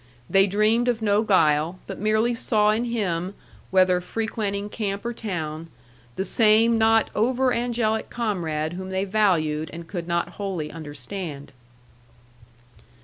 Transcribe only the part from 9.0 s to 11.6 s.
valued and could not wholly understand.